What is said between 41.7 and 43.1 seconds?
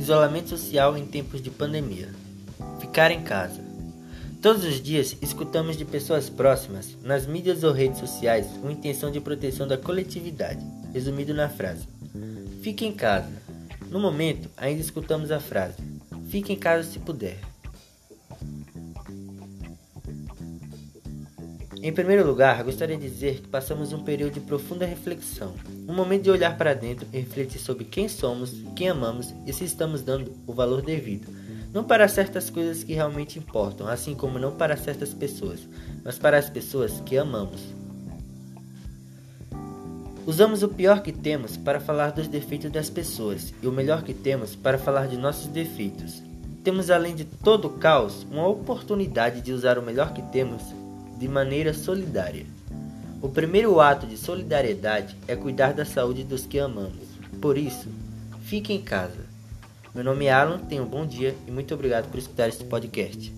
falar dos defeitos das